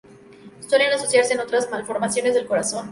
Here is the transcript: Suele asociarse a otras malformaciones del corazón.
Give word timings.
Suele 0.67 0.87
asociarse 0.87 1.35
a 1.35 1.43
otras 1.43 1.69
malformaciones 1.69 2.33
del 2.33 2.47
corazón. 2.47 2.79